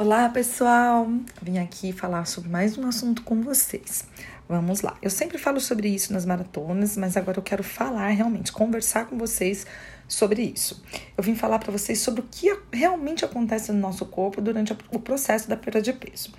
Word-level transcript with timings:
Olá, 0.00 0.30
pessoal! 0.30 1.06
Vim 1.42 1.58
aqui 1.58 1.92
falar 1.92 2.24
sobre 2.24 2.48
mais 2.48 2.78
um 2.78 2.88
assunto 2.88 3.20
com 3.20 3.42
vocês. 3.42 4.06
Vamos 4.48 4.80
lá. 4.80 4.96
Eu 5.02 5.10
sempre 5.10 5.36
falo 5.36 5.60
sobre 5.60 5.90
isso 5.90 6.10
nas 6.14 6.24
maratonas, 6.24 6.96
mas 6.96 7.18
agora 7.18 7.36
eu 7.36 7.42
quero 7.42 7.62
falar 7.62 8.08
realmente, 8.08 8.50
conversar 8.50 9.04
com 9.08 9.18
vocês 9.18 9.66
sobre 10.08 10.40
isso. 10.40 10.82
Eu 11.18 11.22
vim 11.22 11.34
falar 11.34 11.58
para 11.58 11.70
vocês 11.70 11.98
sobre 11.98 12.22
o 12.22 12.24
que 12.30 12.50
realmente 12.72 13.26
acontece 13.26 13.72
no 13.72 13.78
nosso 13.78 14.06
corpo 14.06 14.40
durante 14.40 14.74
o 14.90 14.98
processo 14.98 15.50
da 15.50 15.56
perda 15.58 15.82
de 15.82 15.92
peso. 15.92 16.32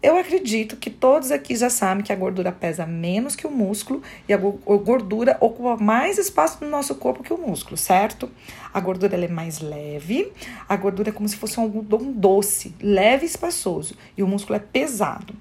Eu 0.00 0.16
acredito 0.16 0.76
que 0.76 0.90
todos 0.90 1.32
aqui 1.32 1.56
já 1.56 1.68
sabem 1.68 2.04
que 2.04 2.12
a 2.12 2.16
gordura 2.16 2.52
pesa 2.52 2.86
menos 2.86 3.34
que 3.34 3.48
o 3.48 3.50
músculo 3.50 4.00
e 4.28 4.32
a 4.32 4.36
gordura 4.36 5.36
ocupa 5.40 5.76
mais 5.76 6.18
espaço 6.18 6.64
no 6.64 6.70
nosso 6.70 6.94
corpo 6.94 7.24
que 7.24 7.32
o 7.32 7.36
músculo, 7.36 7.76
certo? 7.76 8.30
A 8.72 8.78
gordura 8.78 9.16
é 9.16 9.26
mais 9.26 9.60
leve, 9.60 10.32
a 10.68 10.76
gordura 10.76 11.08
é 11.08 11.12
como 11.12 11.28
se 11.28 11.36
fosse 11.36 11.58
um 11.58 11.64
algodão 11.64 12.12
doce, 12.12 12.72
leve 12.80 13.24
e 13.24 13.28
espaçoso, 13.28 13.96
e 14.16 14.22
o 14.22 14.28
músculo 14.28 14.54
é 14.56 14.60
pesado. 14.60 15.34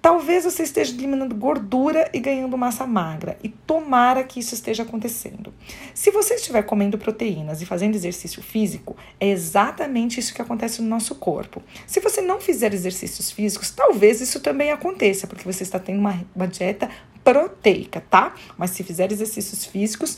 Talvez 0.00 0.44
você 0.44 0.62
esteja 0.62 0.94
eliminando 0.94 1.34
gordura 1.34 2.08
e 2.14 2.20
ganhando 2.20 2.56
massa 2.56 2.86
magra, 2.86 3.36
e 3.42 3.48
tomara 3.48 4.22
que 4.22 4.38
isso 4.38 4.54
esteja 4.54 4.84
acontecendo. 4.84 5.47
Se 5.94 6.10
você 6.10 6.34
estiver 6.34 6.62
comendo 6.62 6.96
proteínas 6.96 7.60
e 7.60 7.66
fazendo 7.66 7.94
exercício 7.94 8.42
físico, 8.42 8.96
é 9.20 9.28
exatamente 9.28 10.20
isso 10.20 10.34
que 10.34 10.40
acontece 10.40 10.80
no 10.80 10.88
nosso 10.88 11.14
corpo. 11.14 11.62
Se 11.86 12.00
você 12.00 12.20
não 12.20 12.40
fizer 12.40 12.72
exercícios 12.72 13.30
físicos, 13.30 13.70
talvez 13.70 14.20
isso 14.20 14.40
também 14.40 14.70
aconteça, 14.70 15.26
porque 15.26 15.44
você 15.44 15.62
está 15.62 15.78
tendo 15.78 15.98
uma, 15.98 16.24
uma 16.34 16.48
dieta 16.48 16.88
proteica, 17.22 18.02
tá? 18.08 18.34
Mas 18.56 18.70
se 18.70 18.82
fizer 18.82 19.12
exercícios 19.12 19.64
físicos, 19.64 20.16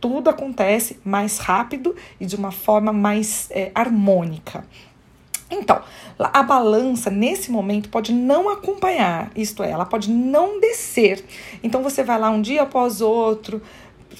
tudo 0.00 0.28
acontece 0.28 0.98
mais 1.04 1.38
rápido 1.38 1.94
e 2.20 2.26
de 2.26 2.36
uma 2.36 2.50
forma 2.50 2.92
mais 2.92 3.48
é, 3.50 3.70
harmônica. 3.74 4.64
Então, 5.48 5.82
a 6.18 6.42
balança 6.42 7.10
nesse 7.10 7.50
momento 7.50 7.90
pode 7.90 8.12
não 8.12 8.48
acompanhar, 8.48 9.30
isto 9.36 9.62
é, 9.62 9.70
ela 9.70 9.84
pode 9.84 10.10
não 10.10 10.58
descer. 10.58 11.22
Então 11.62 11.82
você 11.82 12.02
vai 12.02 12.18
lá 12.18 12.30
um 12.30 12.40
dia 12.40 12.62
após 12.62 13.02
outro, 13.02 13.60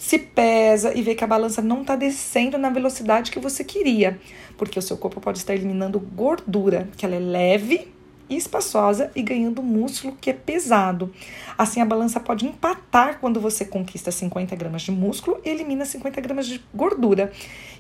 se 0.03 0.19
pesa 0.19 0.92
e 0.98 1.00
vê 1.00 1.14
que 1.14 1.22
a 1.22 1.28
balança 1.28 1.62
não 1.62 1.83
está 1.83 1.95
descendo 1.95 2.58
na 2.58 2.69
velocidade 2.69 3.31
que 3.31 3.39
você 3.39 3.62
queria, 3.62 4.19
porque 4.58 4.77
o 4.77 4.83
seu 4.83 4.97
corpo 4.97 5.20
pode 5.20 5.39
estar 5.39 5.55
eliminando 5.55 6.00
gordura, 6.00 6.89
que 6.97 7.06
ela 7.06 7.14
é 7.14 7.20
leve 7.20 7.86
e 8.28 8.36
espaçosa 8.36 9.12
e 9.14 9.23
ganhando 9.23 9.62
músculo 9.62 10.17
que 10.20 10.28
é 10.28 10.33
pesado. 10.33 11.14
Assim, 11.56 11.80
a 11.80 11.84
balança 11.84 12.19
pode 12.19 12.45
empatar 12.45 13.20
quando 13.20 13.41
você 13.41 13.64
conquista 13.64 14.11
50 14.11 14.56
gramas 14.56 14.83
de 14.83 14.91
músculo 14.91 15.41
e 15.45 15.48
elimina 15.48 15.84
50 15.84 16.20
gramas 16.20 16.48
de 16.48 16.61
gordura. 16.75 17.30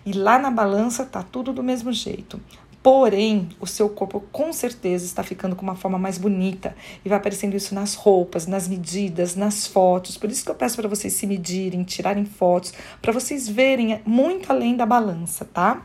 E 0.06 0.12
lá 0.12 0.38
na 0.38 0.50
balança 0.50 1.04
tá 1.04 1.24
tudo 1.24 1.52
do 1.52 1.62
mesmo 1.62 1.92
jeito. 1.92 2.40
Porém, 2.82 3.48
o 3.60 3.66
seu 3.66 3.88
corpo 3.88 4.24
com 4.32 4.52
certeza 4.52 5.04
está 5.04 5.22
ficando 5.22 5.54
com 5.54 5.62
uma 5.62 5.76
forma 5.76 5.98
mais 5.98 6.18
bonita 6.18 6.74
e 7.04 7.08
vai 7.08 7.16
aparecendo 7.16 7.54
isso 7.54 7.74
nas 7.76 7.94
roupas, 7.94 8.48
nas 8.48 8.66
medidas, 8.66 9.36
nas 9.36 9.68
fotos. 9.68 10.16
Por 10.16 10.28
isso 10.28 10.44
que 10.44 10.50
eu 10.50 10.54
peço 10.54 10.76
para 10.76 10.88
vocês 10.88 11.12
se 11.12 11.24
medirem, 11.24 11.84
tirarem 11.84 12.24
fotos, 12.24 12.74
para 13.00 13.12
vocês 13.12 13.48
verem 13.48 14.00
muito 14.04 14.50
além 14.50 14.74
da 14.76 14.84
balança, 14.84 15.44
tá? 15.44 15.84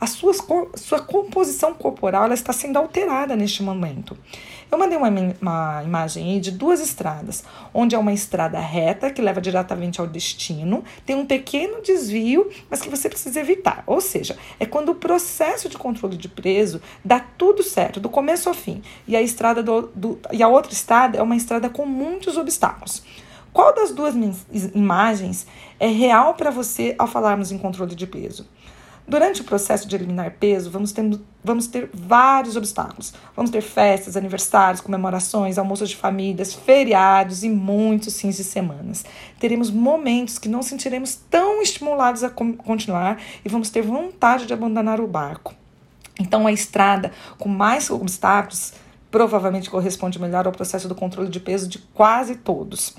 A 0.00 0.06
sua, 0.06 0.32
sua 0.74 1.00
composição 1.00 1.74
corporal 1.74 2.24
ela 2.24 2.34
está 2.34 2.52
sendo 2.52 2.78
alterada 2.78 3.36
neste 3.36 3.62
momento. 3.62 4.16
Eu 4.70 4.78
mandei 4.78 4.98
uma, 4.98 5.08
uma 5.40 5.82
imagem 5.84 6.32
aí 6.32 6.40
de 6.40 6.50
duas 6.50 6.80
estradas, 6.80 7.44
onde 7.72 7.94
é 7.94 7.98
uma 7.98 8.12
estrada 8.12 8.58
reta 8.58 9.10
que 9.10 9.22
leva 9.22 9.40
diretamente 9.40 10.00
ao 10.00 10.06
destino, 10.06 10.82
tem 11.06 11.14
um 11.14 11.24
pequeno 11.24 11.80
desvio, 11.80 12.50
mas 12.68 12.80
que 12.80 12.88
você 12.88 13.08
precisa 13.08 13.38
evitar. 13.38 13.84
Ou 13.86 14.00
seja, 14.00 14.36
é 14.58 14.66
quando 14.66 14.88
o 14.90 14.94
processo 14.94 15.68
de 15.68 15.78
controle 15.78 16.16
de 16.16 16.28
peso 16.28 16.82
dá 17.04 17.20
tudo 17.20 17.62
certo, 17.62 18.00
do 18.00 18.08
começo 18.08 18.48
ao 18.48 18.54
fim, 18.54 18.82
e 19.06 19.14
a 19.14 19.22
estrada 19.22 19.62
do, 19.62 19.90
do 19.94 20.18
e 20.32 20.42
a 20.42 20.48
outra 20.48 20.72
estrada 20.72 21.18
é 21.18 21.22
uma 21.22 21.36
estrada 21.36 21.68
com 21.68 21.86
muitos 21.86 22.36
obstáculos. 22.36 23.02
Qual 23.52 23.72
das 23.72 23.92
duas 23.92 24.16
imagens 24.74 25.46
é 25.78 25.86
real 25.86 26.34
para 26.34 26.50
você 26.50 26.96
ao 26.98 27.06
falarmos 27.06 27.52
em 27.52 27.58
controle 27.58 27.94
de 27.94 28.04
peso? 28.04 28.48
Durante 29.06 29.42
o 29.42 29.44
processo 29.44 29.86
de 29.86 29.94
eliminar 29.94 30.30
peso, 30.40 30.70
vamos 30.70 30.90
ter, 30.90 31.20
vamos 31.42 31.66
ter 31.66 31.90
vários 31.92 32.56
obstáculos. 32.56 33.12
Vamos 33.36 33.50
ter 33.50 33.60
festas, 33.60 34.16
aniversários, 34.16 34.80
comemorações, 34.80 35.58
almoços 35.58 35.90
de 35.90 35.96
famílias, 35.96 36.54
feriados 36.54 37.44
e 37.44 37.50
muitos 37.50 38.18
fins 38.18 38.36
de 38.36 38.44
semanas. 38.44 39.04
Teremos 39.38 39.70
momentos 39.70 40.38
que 40.38 40.48
não 40.48 40.62
sentiremos 40.62 41.16
tão 41.28 41.60
estimulados 41.60 42.24
a 42.24 42.30
continuar 42.30 43.20
e 43.44 43.48
vamos 43.48 43.68
ter 43.68 43.82
vontade 43.82 44.46
de 44.46 44.54
abandonar 44.54 45.00
o 45.00 45.06
barco. 45.06 45.54
Então, 46.18 46.46
a 46.46 46.52
estrada 46.52 47.12
com 47.38 47.48
mais 47.48 47.90
obstáculos 47.90 48.72
provavelmente 49.10 49.70
corresponde 49.70 50.20
melhor 50.20 50.46
ao 50.46 50.52
processo 50.52 50.88
do 50.88 50.94
controle 50.94 51.28
de 51.28 51.40
peso 51.40 51.68
de 51.68 51.78
quase 51.78 52.36
todos. 52.36 52.96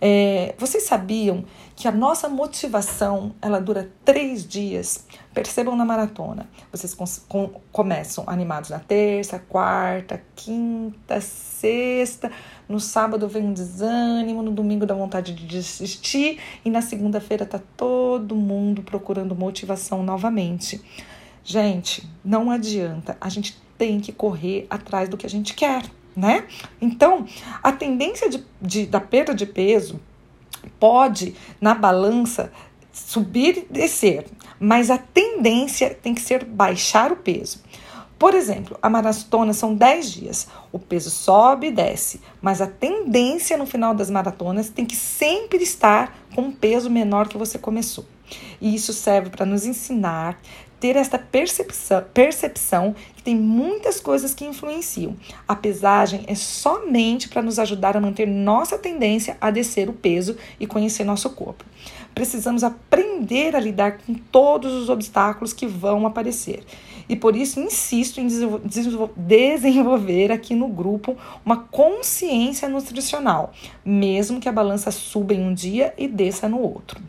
É, 0.00 0.54
vocês 0.56 0.84
sabiam 0.84 1.44
que 1.76 1.86
a 1.86 1.92
nossa 1.92 2.28
motivação 2.28 3.34
ela 3.42 3.60
dura 3.60 3.90
três 4.04 4.46
dias? 4.48 5.06
Percebam 5.34 5.76
na 5.76 5.84
maratona. 5.84 6.48
Vocês 6.72 6.94
com, 7.28 7.48
começam 7.70 8.24
animados 8.26 8.70
na 8.70 8.78
terça, 8.78 9.38
quarta, 9.38 10.22
quinta, 10.34 11.20
sexta. 11.20 12.32
No 12.66 12.80
sábado 12.80 13.28
vem 13.28 13.44
um 13.44 13.52
desânimo, 13.52 14.42
no 14.42 14.52
domingo 14.52 14.86
dá 14.86 14.94
vontade 14.94 15.34
de 15.34 15.46
desistir 15.46 16.40
e 16.64 16.70
na 16.70 16.80
segunda-feira 16.80 17.44
tá 17.44 17.60
todo 17.76 18.34
mundo 18.34 18.82
procurando 18.82 19.36
motivação 19.36 20.02
novamente. 20.02 20.80
Gente, 21.44 22.08
não 22.24 22.50
adianta. 22.50 23.16
A 23.20 23.28
gente 23.28 23.60
tem 23.76 24.00
que 24.00 24.12
correr 24.12 24.66
atrás 24.70 25.08
do 25.08 25.16
que 25.16 25.26
a 25.26 25.30
gente 25.30 25.54
quer 25.54 25.82
né? 26.16 26.44
Então, 26.80 27.26
a 27.62 27.72
tendência 27.72 28.28
de, 28.28 28.44
de, 28.60 28.86
da 28.86 29.00
perda 29.00 29.34
de 29.34 29.46
peso 29.46 30.00
pode, 30.78 31.34
na 31.60 31.74
balança, 31.74 32.52
subir 32.92 33.58
e 33.58 33.72
descer, 33.72 34.26
mas 34.58 34.90
a 34.90 34.98
tendência 34.98 35.96
tem 36.02 36.14
que 36.14 36.20
ser 36.20 36.44
baixar 36.44 37.12
o 37.12 37.16
peso. 37.16 37.62
Por 38.20 38.34
exemplo, 38.34 38.76
a 38.82 38.90
maratona 38.90 39.54
são 39.54 39.74
10 39.74 40.12
dias. 40.12 40.46
O 40.70 40.78
peso 40.78 41.08
sobe 41.08 41.68
e 41.68 41.70
desce, 41.70 42.20
mas 42.42 42.60
a 42.60 42.66
tendência 42.66 43.56
no 43.56 43.64
final 43.64 43.94
das 43.94 44.10
maratonas 44.10 44.68
tem 44.68 44.84
que 44.84 44.94
sempre 44.94 45.62
estar 45.62 46.14
com 46.34 46.42
um 46.42 46.52
peso 46.52 46.90
menor 46.90 47.28
que 47.28 47.38
você 47.38 47.58
começou. 47.58 48.04
E 48.60 48.74
isso 48.74 48.92
serve 48.92 49.30
para 49.30 49.46
nos 49.46 49.64
ensinar 49.64 50.38
ter 50.78 50.96
esta 50.96 51.18
percepção, 51.18 52.04
percepção 52.12 52.94
que 53.16 53.22
tem 53.22 53.36
muitas 53.36 54.00
coisas 54.00 54.34
que 54.34 54.46
influenciam. 54.46 55.16
A 55.48 55.56
pesagem 55.56 56.24
é 56.26 56.34
somente 56.34 57.26
para 57.26 57.40
nos 57.40 57.58
ajudar 57.58 57.96
a 57.96 58.00
manter 58.00 58.26
nossa 58.26 58.76
tendência 58.76 59.38
a 59.40 59.50
descer 59.50 59.88
o 59.88 59.94
peso 59.94 60.36
e 60.58 60.66
conhecer 60.66 61.04
nosso 61.04 61.30
corpo. 61.30 61.64
Precisamos 62.14 62.64
aprender 62.64 63.54
a 63.56 63.60
lidar 63.60 63.98
com 63.98 64.14
todos 64.14 64.72
os 64.72 64.88
obstáculos 64.88 65.52
que 65.52 65.66
vão 65.66 66.06
aparecer. 66.06 66.64
E 67.10 67.16
por 67.16 67.34
isso 67.34 67.58
insisto 67.58 68.20
em 68.20 68.28
desenvolver 68.64 70.30
aqui 70.30 70.54
no 70.54 70.68
grupo 70.68 71.16
uma 71.44 71.56
consciência 71.56 72.68
nutricional, 72.68 73.52
mesmo 73.84 74.38
que 74.38 74.48
a 74.48 74.52
balança 74.52 74.92
suba 74.92 75.34
em 75.34 75.40
um 75.40 75.52
dia 75.52 75.92
e 75.98 76.06
desça 76.06 76.48
no 76.48 76.60
outro. 76.60 77.02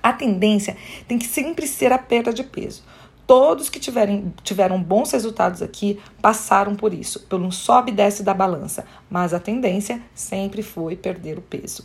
A 0.00 0.12
tendência 0.12 0.76
tem 1.08 1.18
que 1.18 1.26
sempre 1.26 1.66
ser 1.66 1.90
a 1.90 1.98
perda 1.98 2.32
de 2.32 2.44
peso. 2.44 2.84
Todos 3.26 3.68
que 3.68 3.80
tiverem, 3.80 4.32
tiveram 4.44 4.80
bons 4.80 5.10
resultados 5.10 5.60
aqui 5.60 5.98
passaram 6.22 6.76
por 6.76 6.94
isso, 6.94 7.18
pelo 7.26 7.50
sobe 7.50 7.90
e 7.90 7.94
desce 7.96 8.22
da 8.22 8.32
balança, 8.32 8.86
mas 9.10 9.34
a 9.34 9.40
tendência 9.40 10.00
sempre 10.14 10.62
foi 10.62 10.94
perder 10.94 11.36
o 11.36 11.42
peso. 11.42 11.84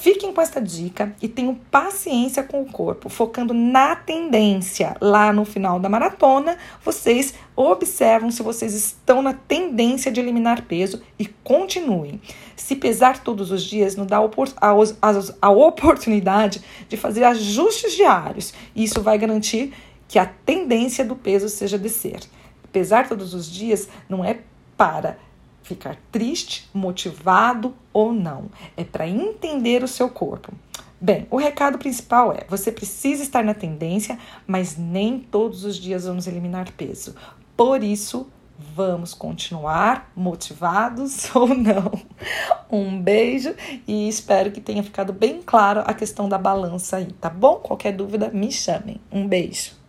Fiquem 0.00 0.32
com 0.32 0.40
esta 0.40 0.62
dica 0.62 1.14
e 1.20 1.28
tenham 1.28 1.54
paciência 1.54 2.42
com 2.42 2.62
o 2.62 2.64
corpo, 2.64 3.10
focando 3.10 3.52
na 3.52 3.94
tendência. 3.94 4.96
Lá 4.98 5.30
no 5.30 5.44
final 5.44 5.78
da 5.78 5.90
maratona, 5.90 6.56
vocês 6.82 7.34
observam 7.54 8.30
se 8.30 8.42
vocês 8.42 8.72
estão 8.72 9.20
na 9.20 9.34
tendência 9.34 10.10
de 10.10 10.18
eliminar 10.18 10.62
peso 10.62 11.02
e 11.18 11.26
continuem. 11.26 12.18
Se 12.56 12.76
pesar 12.76 13.22
todos 13.22 13.50
os 13.50 13.62
dias, 13.62 13.94
nos 13.94 14.06
dá 14.06 14.16
a 15.42 15.50
oportunidade 15.50 16.62
de 16.88 16.96
fazer 16.96 17.24
ajustes 17.24 17.92
diários. 17.92 18.54
Isso 18.74 19.02
vai 19.02 19.18
garantir 19.18 19.74
que 20.08 20.18
a 20.18 20.24
tendência 20.24 21.04
do 21.04 21.14
peso 21.14 21.46
seja 21.50 21.76
descer. 21.76 22.20
Pesar 22.72 23.06
todos 23.06 23.34
os 23.34 23.50
dias 23.50 23.86
não 24.08 24.24
é 24.24 24.38
para 24.78 25.18
ficar 25.62 25.96
triste, 26.10 26.68
motivado 26.72 27.74
ou 27.92 28.12
não. 28.12 28.46
É 28.76 28.84
para 28.84 29.08
entender 29.08 29.82
o 29.82 29.88
seu 29.88 30.08
corpo. 30.08 30.52
Bem, 31.00 31.26
o 31.30 31.36
recado 31.36 31.78
principal 31.78 32.32
é: 32.32 32.44
você 32.48 32.70
precisa 32.70 33.22
estar 33.22 33.42
na 33.42 33.54
tendência, 33.54 34.18
mas 34.46 34.76
nem 34.76 35.18
todos 35.18 35.64
os 35.64 35.76
dias 35.76 36.04
vamos 36.04 36.26
eliminar 36.26 36.72
peso. 36.72 37.14
Por 37.56 37.82
isso, 37.82 38.26
vamos 38.58 39.14
continuar 39.14 40.10
motivados 40.14 41.28
ou 41.34 41.48
não. 41.48 41.90
Um 42.70 43.00
beijo 43.00 43.54
e 43.88 44.08
espero 44.08 44.50
que 44.50 44.60
tenha 44.60 44.82
ficado 44.82 45.12
bem 45.12 45.40
claro 45.44 45.82
a 45.86 45.94
questão 45.94 46.28
da 46.28 46.36
balança 46.36 46.98
aí, 46.98 47.12
tá 47.12 47.30
bom? 47.30 47.56
Qualquer 47.56 47.92
dúvida, 47.92 48.30
me 48.30 48.52
chamem. 48.52 49.00
Um 49.10 49.26
beijo. 49.26 49.79